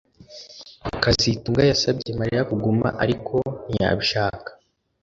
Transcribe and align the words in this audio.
kazitunga 1.03 1.61
yasabye 1.71 2.09
Mariya 2.19 2.41
kuguma 2.49 2.87
ariko 3.03 3.35
ntiyabishaka 3.69 4.49